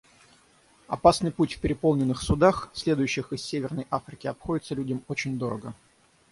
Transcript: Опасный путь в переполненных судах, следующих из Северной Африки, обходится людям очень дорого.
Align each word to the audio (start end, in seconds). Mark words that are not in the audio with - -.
Опасный 0.87 1.31
путь 1.31 1.53
в 1.53 1.59
переполненных 1.59 2.23
судах, 2.23 2.71
следующих 2.73 3.33
из 3.33 3.43
Северной 3.45 3.85
Африки, 3.91 4.25
обходится 4.25 4.73
людям 4.73 5.03
очень 5.07 5.37
дорого. 5.37 5.75